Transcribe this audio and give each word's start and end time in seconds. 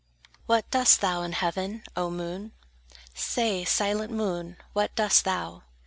What 0.47 0.67
doest 0.71 0.99
thou 0.99 1.21
in 1.21 1.31
heaven, 1.33 1.83
O 1.95 2.09
moon? 2.09 2.53
Say, 3.13 3.63
silent 3.65 4.11
moon, 4.11 4.57
what 4.73 4.95
doest 4.95 5.25
thou? 5.25 5.61